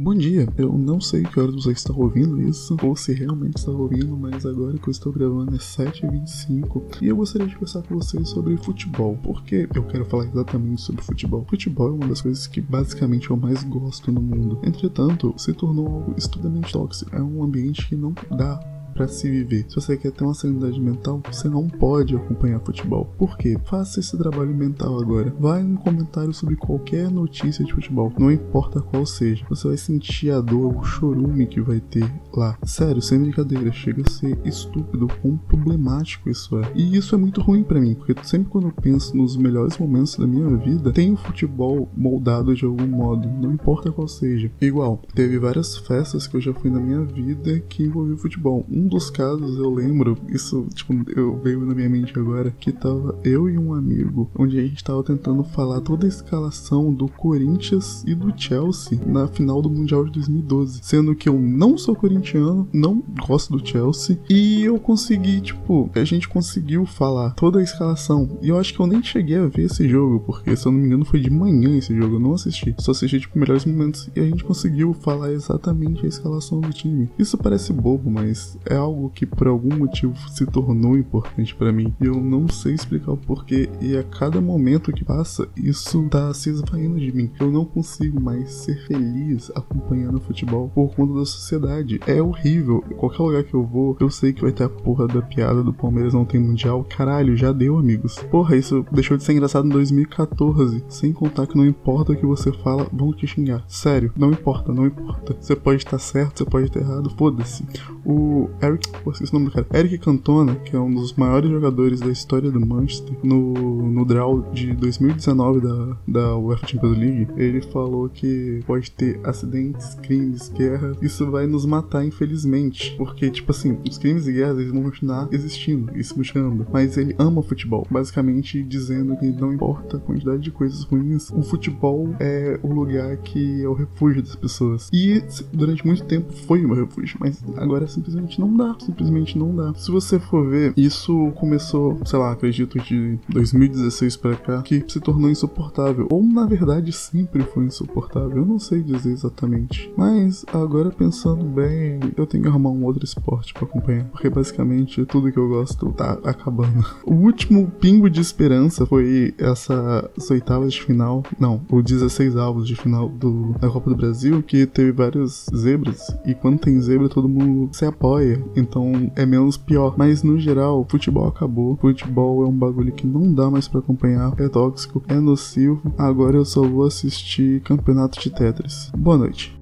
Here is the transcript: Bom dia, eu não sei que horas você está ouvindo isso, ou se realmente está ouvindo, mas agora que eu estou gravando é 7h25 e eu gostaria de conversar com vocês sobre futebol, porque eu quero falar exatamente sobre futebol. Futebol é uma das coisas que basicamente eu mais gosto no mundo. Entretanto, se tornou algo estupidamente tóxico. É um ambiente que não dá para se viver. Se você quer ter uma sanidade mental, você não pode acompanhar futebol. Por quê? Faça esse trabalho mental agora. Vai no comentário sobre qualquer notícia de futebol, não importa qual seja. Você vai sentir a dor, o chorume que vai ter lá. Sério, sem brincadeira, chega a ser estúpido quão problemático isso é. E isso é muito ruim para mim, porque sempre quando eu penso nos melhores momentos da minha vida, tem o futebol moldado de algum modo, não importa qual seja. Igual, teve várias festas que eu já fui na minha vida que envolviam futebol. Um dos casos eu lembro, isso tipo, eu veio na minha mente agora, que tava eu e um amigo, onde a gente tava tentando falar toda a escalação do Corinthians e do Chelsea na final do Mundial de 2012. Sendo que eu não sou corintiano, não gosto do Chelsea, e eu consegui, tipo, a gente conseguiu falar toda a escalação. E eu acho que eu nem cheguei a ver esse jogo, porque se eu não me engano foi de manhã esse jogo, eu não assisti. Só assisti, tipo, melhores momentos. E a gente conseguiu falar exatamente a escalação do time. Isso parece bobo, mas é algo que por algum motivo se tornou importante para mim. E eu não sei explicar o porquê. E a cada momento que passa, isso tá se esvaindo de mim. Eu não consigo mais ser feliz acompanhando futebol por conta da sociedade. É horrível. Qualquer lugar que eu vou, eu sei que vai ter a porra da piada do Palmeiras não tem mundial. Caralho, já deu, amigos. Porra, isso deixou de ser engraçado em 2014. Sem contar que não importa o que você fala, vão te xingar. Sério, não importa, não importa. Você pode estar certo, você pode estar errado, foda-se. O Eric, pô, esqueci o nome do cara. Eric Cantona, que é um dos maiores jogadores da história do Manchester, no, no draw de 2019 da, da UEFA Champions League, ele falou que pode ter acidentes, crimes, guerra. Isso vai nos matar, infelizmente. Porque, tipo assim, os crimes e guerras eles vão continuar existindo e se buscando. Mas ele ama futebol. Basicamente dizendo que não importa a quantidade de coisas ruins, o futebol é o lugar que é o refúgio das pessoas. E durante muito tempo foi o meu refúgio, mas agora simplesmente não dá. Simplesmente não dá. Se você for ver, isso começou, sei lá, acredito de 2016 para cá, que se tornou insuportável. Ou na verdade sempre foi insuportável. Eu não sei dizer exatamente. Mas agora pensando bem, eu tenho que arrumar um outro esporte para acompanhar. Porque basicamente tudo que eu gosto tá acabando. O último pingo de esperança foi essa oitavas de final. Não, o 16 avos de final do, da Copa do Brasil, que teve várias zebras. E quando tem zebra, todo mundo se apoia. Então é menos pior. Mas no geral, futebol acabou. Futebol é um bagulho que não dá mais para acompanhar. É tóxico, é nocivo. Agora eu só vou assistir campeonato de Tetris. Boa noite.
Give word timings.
Bom 0.00 0.14
dia, 0.14 0.46
eu 0.56 0.78
não 0.78 1.00
sei 1.00 1.24
que 1.24 1.40
horas 1.40 1.56
você 1.56 1.72
está 1.72 1.92
ouvindo 1.92 2.40
isso, 2.40 2.76
ou 2.84 2.94
se 2.94 3.12
realmente 3.12 3.56
está 3.56 3.72
ouvindo, 3.72 4.16
mas 4.16 4.46
agora 4.46 4.78
que 4.78 4.88
eu 4.88 4.92
estou 4.92 5.12
gravando 5.12 5.56
é 5.56 5.58
7h25 5.58 7.02
e 7.02 7.08
eu 7.08 7.16
gostaria 7.16 7.48
de 7.48 7.54
conversar 7.54 7.82
com 7.82 7.96
vocês 7.96 8.28
sobre 8.28 8.56
futebol, 8.58 9.18
porque 9.24 9.68
eu 9.74 9.82
quero 9.82 10.04
falar 10.04 10.26
exatamente 10.26 10.82
sobre 10.82 11.02
futebol. 11.02 11.44
Futebol 11.50 11.88
é 11.88 11.90
uma 11.90 12.06
das 12.06 12.22
coisas 12.22 12.46
que 12.46 12.60
basicamente 12.60 13.28
eu 13.28 13.36
mais 13.36 13.64
gosto 13.64 14.12
no 14.12 14.20
mundo. 14.20 14.60
Entretanto, 14.62 15.34
se 15.36 15.52
tornou 15.52 15.88
algo 15.88 16.14
estupidamente 16.16 16.72
tóxico. 16.72 17.16
É 17.16 17.20
um 17.20 17.42
ambiente 17.42 17.88
que 17.88 17.96
não 17.96 18.14
dá 18.30 18.77
para 18.98 19.06
se 19.06 19.30
viver. 19.30 19.64
Se 19.68 19.76
você 19.76 19.96
quer 19.96 20.10
ter 20.10 20.24
uma 20.24 20.34
sanidade 20.34 20.80
mental, 20.80 21.22
você 21.30 21.48
não 21.48 21.68
pode 21.68 22.16
acompanhar 22.16 22.58
futebol. 22.58 23.04
Por 23.16 23.38
quê? 23.38 23.56
Faça 23.64 24.00
esse 24.00 24.18
trabalho 24.18 24.52
mental 24.52 25.00
agora. 25.00 25.32
Vai 25.38 25.62
no 25.62 25.78
comentário 25.78 26.34
sobre 26.34 26.56
qualquer 26.56 27.08
notícia 27.08 27.64
de 27.64 27.72
futebol, 27.72 28.12
não 28.18 28.32
importa 28.32 28.80
qual 28.80 29.06
seja. 29.06 29.46
Você 29.48 29.68
vai 29.68 29.76
sentir 29.76 30.32
a 30.32 30.40
dor, 30.40 30.76
o 30.76 30.82
chorume 30.82 31.46
que 31.46 31.60
vai 31.60 31.78
ter 31.78 32.10
lá. 32.34 32.58
Sério, 32.64 33.00
sem 33.00 33.20
brincadeira, 33.20 33.70
chega 33.70 34.02
a 34.04 34.10
ser 34.10 34.36
estúpido 34.44 35.06
quão 35.22 35.36
problemático 35.36 36.28
isso 36.28 36.58
é. 36.58 36.72
E 36.74 36.96
isso 36.96 37.14
é 37.14 37.18
muito 37.18 37.40
ruim 37.40 37.62
para 37.62 37.80
mim, 37.80 37.94
porque 37.94 38.16
sempre 38.24 38.48
quando 38.48 38.66
eu 38.66 38.72
penso 38.72 39.16
nos 39.16 39.36
melhores 39.36 39.78
momentos 39.78 40.16
da 40.16 40.26
minha 40.26 40.56
vida, 40.56 40.92
tem 40.92 41.12
o 41.12 41.16
futebol 41.16 41.88
moldado 41.96 42.52
de 42.52 42.64
algum 42.64 42.86
modo, 42.88 43.28
não 43.28 43.52
importa 43.52 43.92
qual 43.92 44.08
seja. 44.08 44.50
Igual, 44.60 45.00
teve 45.14 45.38
várias 45.38 45.76
festas 45.76 46.26
que 46.26 46.36
eu 46.36 46.40
já 46.40 46.52
fui 46.52 46.68
na 46.68 46.80
minha 46.80 47.04
vida 47.04 47.60
que 47.60 47.84
envolviam 47.84 48.16
futebol. 48.16 48.66
Um 48.68 48.87
dos 48.88 49.10
casos 49.10 49.56
eu 49.58 49.72
lembro, 49.72 50.16
isso 50.28 50.66
tipo, 50.74 50.94
eu 51.14 51.38
veio 51.38 51.64
na 51.64 51.74
minha 51.74 51.88
mente 51.88 52.18
agora, 52.18 52.50
que 52.58 52.72
tava 52.72 53.18
eu 53.22 53.48
e 53.48 53.58
um 53.58 53.74
amigo, 53.74 54.30
onde 54.36 54.58
a 54.58 54.62
gente 54.62 54.82
tava 54.82 55.02
tentando 55.02 55.44
falar 55.44 55.80
toda 55.80 56.06
a 56.06 56.08
escalação 56.08 56.92
do 56.92 57.08
Corinthians 57.08 58.02
e 58.06 58.14
do 58.14 58.32
Chelsea 58.36 58.98
na 59.06 59.26
final 59.28 59.60
do 59.62 59.70
Mundial 59.70 60.04
de 60.04 60.12
2012. 60.12 60.80
Sendo 60.82 61.14
que 61.14 61.28
eu 61.28 61.38
não 61.38 61.76
sou 61.76 61.94
corintiano, 61.94 62.68
não 62.72 63.02
gosto 63.26 63.56
do 63.56 63.66
Chelsea, 63.66 64.18
e 64.28 64.62
eu 64.62 64.78
consegui, 64.78 65.40
tipo, 65.40 65.90
a 65.94 66.04
gente 66.04 66.28
conseguiu 66.28 66.86
falar 66.86 67.30
toda 67.30 67.58
a 67.58 67.62
escalação. 67.62 68.38
E 68.42 68.48
eu 68.48 68.58
acho 68.58 68.72
que 68.74 68.80
eu 68.80 68.86
nem 68.86 69.02
cheguei 69.02 69.36
a 69.36 69.46
ver 69.46 69.62
esse 69.62 69.88
jogo, 69.88 70.20
porque 70.20 70.56
se 70.56 70.66
eu 70.66 70.72
não 70.72 70.78
me 70.78 70.86
engano 70.86 71.04
foi 71.04 71.20
de 71.20 71.30
manhã 71.30 71.76
esse 71.76 71.94
jogo, 71.94 72.16
eu 72.16 72.20
não 72.20 72.34
assisti. 72.34 72.74
Só 72.78 72.92
assisti, 72.92 73.20
tipo, 73.20 73.38
melhores 73.38 73.64
momentos. 73.64 74.08
E 74.14 74.20
a 74.20 74.24
gente 74.24 74.44
conseguiu 74.44 74.92
falar 74.92 75.32
exatamente 75.32 76.04
a 76.04 76.08
escalação 76.08 76.60
do 76.60 76.72
time. 76.72 77.10
Isso 77.18 77.36
parece 77.36 77.72
bobo, 77.72 78.10
mas 78.10 78.58
é 78.68 78.76
algo 78.76 79.10
que 79.10 79.26
por 79.26 79.48
algum 79.48 79.76
motivo 79.76 80.14
se 80.30 80.46
tornou 80.46 80.96
importante 80.96 81.54
para 81.54 81.72
mim. 81.72 81.92
E 82.00 82.06
eu 82.06 82.14
não 82.14 82.48
sei 82.48 82.74
explicar 82.74 83.12
o 83.12 83.16
porquê. 83.16 83.68
E 83.80 83.96
a 83.96 84.02
cada 84.02 84.40
momento 84.40 84.92
que 84.92 85.04
passa, 85.04 85.48
isso 85.56 86.08
tá 86.08 86.32
se 86.34 86.50
esvaindo 86.50 86.98
de 86.98 87.12
mim. 87.12 87.30
Eu 87.40 87.50
não 87.50 87.64
consigo 87.64 88.20
mais 88.20 88.50
ser 88.52 88.86
feliz 88.86 89.50
acompanhando 89.54 90.20
futebol 90.20 90.70
por 90.74 90.94
conta 90.94 91.14
da 91.14 91.24
sociedade. 91.24 92.00
É 92.06 92.20
horrível. 92.20 92.82
Qualquer 92.96 93.22
lugar 93.22 93.44
que 93.44 93.54
eu 93.54 93.64
vou, 93.64 93.96
eu 94.00 94.10
sei 94.10 94.32
que 94.32 94.42
vai 94.42 94.52
ter 94.52 94.64
a 94.64 94.68
porra 94.68 95.06
da 95.06 95.22
piada 95.22 95.62
do 95.62 95.72
Palmeiras 95.72 96.14
não 96.14 96.24
tem 96.24 96.40
mundial. 96.40 96.84
Caralho, 96.84 97.36
já 97.36 97.52
deu, 97.52 97.78
amigos. 97.78 98.18
Porra, 98.30 98.56
isso 98.56 98.84
deixou 98.92 99.16
de 99.16 99.24
ser 99.24 99.32
engraçado 99.32 99.66
em 99.66 99.70
2014. 99.70 100.84
Sem 100.88 101.12
contar 101.12 101.46
que 101.46 101.56
não 101.56 101.66
importa 101.66 102.12
o 102.12 102.16
que 102.16 102.26
você 102.26 102.52
fala, 102.52 102.86
vão 102.92 103.12
te 103.12 103.26
xingar. 103.26 103.64
Sério, 103.66 104.12
não 104.16 104.30
importa, 104.30 104.72
não 104.72 104.86
importa. 104.86 105.36
Você 105.40 105.56
pode 105.56 105.78
estar 105.78 105.98
certo, 105.98 106.38
você 106.38 106.44
pode 106.44 106.66
estar 106.66 106.80
errado, 106.80 107.10
foda-se. 107.16 107.64
O 108.08 108.48
Eric, 108.62 108.88
pô, 109.04 109.10
esqueci 109.10 109.30
o 109.30 109.34
nome 109.34 109.50
do 109.50 109.52
cara. 109.52 109.66
Eric 109.74 109.98
Cantona, 109.98 110.54
que 110.54 110.74
é 110.74 110.80
um 110.80 110.90
dos 110.90 111.12
maiores 111.12 111.50
jogadores 111.50 112.00
da 112.00 112.08
história 112.08 112.50
do 112.50 112.58
Manchester, 112.58 113.14
no, 113.22 113.52
no 113.90 114.02
draw 114.06 114.40
de 114.50 114.72
2019 114.72 115.60
da, 115.60 115.96
da 116.08 116.36
UEFA 116.38 116.66
Champions 116.66 116.96
League, 116.96 117.28
ele 117.36 117.60
falou 117.60 118.08
que 118.08 118.62
pode 118.66 118.90
ter 118.92 119.20
acidentes, 119.22 119.94
crimes, 119.96 120.48
guerra. 120.48 120.96
Isso 121.02 121.30
vai 121.30 121.46
nos 121.46 121.66
matar, 121.66 122.02
infelizmente. 122.02 122.94
Porque, 122.96 123.30
tipo 123.30 123.50
assim, 123.50 123.76
os 123.86 123.98
crimes 123.98 124.26
e 124.26 124.32
guerras 124.32 124.58
eles 124.58 124.72
vão 124.72 124.84
continuar 124.84 125.28
existindo 125.30 125.92
e 125.94 126.02
se 126.02 126.14
buscando. 126.14 126.66
Mas 126.72 126.96
ele 126.96 127.14
ama 127.18 127.42
futebol. 127.42 127.86
Basicamente 127.90 128.62
dizendo 128.62 129.18
que 129.18 129.26
não 129.26 129.52
importa 129.52 129.98
a 129.98 130.00
quantidade 130.00 130.40
de 130.40 130.50
coisas 130.50 130.82
ruins, 130.82 131.28
o 131.30 131.42
futebol 131.42 132.14
é 132.18 132.58
o 132.62 132.72
lugar 132.72 133.18
que 133.18 133.62
é 133.62 133.68
o 133.68 133.74
refúgio 133.74 134.22
das 134.22 134.34
pessoas. 134.34 134.88
E 134.94 135.22
durante 135.52 135.86
muito 135.86 136.04
tempo 136.04 136.32
foi 136.32 136.64
o 136.64 136.68
meu 136.68 136.86
refúgio, 136.86 137.18
mas 137.20 137.44
agora 137.58 137.86
simplesmente 137.98 138.40
não 138.40 138.56
dá. 138.56 138.76
Simplesmente 138.80 139.38
não 139.38 139.54
dá. 139.54 139.74
Se 139.74 139.90
você 139.90 140.18
for 140.18 140.48
ver, 140.48 140.72
isso 140.76 141.32
começou, 141.36 141.98
sei 142.04 142.18
lá, 142.18 142.32
acredito 142.32 142.78
de 142.78 143.18
2016 143.28 144.16
para 144.16 144.36
cá, 144.36 144.62
que 144.62 144.84
se 144.88 145.00
tornou 145.00 145.30
insuportável. 145.30 146.06
Ou 146.10 146.22
na 146.22 146.46
verdade 146.46 146.92
sempre 146.92 147.42
foi 147.42 147.64
insuportável. 147.64 148.38
Eu 148.38 148.46
não 148.46 148.58
sei 148.58 148.82
dizer 148.82 149.12
exatamente. 149.12 149.92
Mas 149.96 150.44
agora 150.52 150.90
pensando 150.90 151.44
bem, 151.44 152.00
eu 152.16 152.26
tenho 152.26 152.42
que 152.42 152.48
arrumar 152.48 152.70
um 152.70 152.84
outro 152.84 153.04
esporte 153.04 153.52
para 153.52 153.64
acompanhar. 153.64 154.04
Porque 154.06 154.28
basicamente 154.30 155.04
tudo 155.04 155.32
que 155.32 155.38
eu 155.38 155.48
gosto 155.48 155.92
tá 155.92 156.18
acabando. 156.24 156.86
O 157.08 157.14
último 157.14 157.70
pingo 157.80 158.10
de 158.10 158.20
esperança 158.20 158.84
foi 158.84 159.34
essa 159.38 160.10
oitavas 160.30 160.72
de 160.72 160.82
final. 160.82 161.22
Não, 161.38 161.60
o 161.70 161.82
16 161.82 162.36
avos 162.36 162.66
de 162.66 162.76
final 162.76 163.08
do, 163.08 163.54
da 163.58 163.68
Copa 163.68 163.90
do 163.90 163.96
Brasil, 163.96 164.42
que 164.42 164.66
teve 164.66 164.92
várias 164.92 165.46
zebras. 165.54 166.14
E 166.26 166.34
quando 166.34 166.58
tem 166.58 166.80
zebra, 166.80 167.08
todo 167.08 167.28
mundo 167.28 167.70
se 167.72 167.84
apoia. 167.88 168.42
Então 168.56 169.10
é 169.16 169.26
menos 169.26 169.56
pior. 169.56 169.94
Mas 169.96 170.22
no 170.22 170.38
geral, 170.38 170.86
futebol 170.88 171.26
acabou. 171.26 171.76
Futebol 171.76 172.44
é 172.44 172.46
um 172.46 172.52
bagulho 172.52 172.92
que 172.92 173.06
não 173.06 173.32
dá 173.32 173.50
mais 173.50 173.66
para 173.68 173.80
acompanhar. 173.80 174.32
É 174.38 174.48
tóxico, 174.48 175.02
é 175.08 175.18
nocivo. 175.18 175.80
Agora 175.96 176.36
eu 176.36 176.44
só 176.44 176.62
vou 176.62 176.84
assistir 176.84 177.60
campeonato 177.62 178.20
de 178.20 178.30
Tetris. 178.30 178.90
Boa 178.96 179.16
noite. 179.16 179.57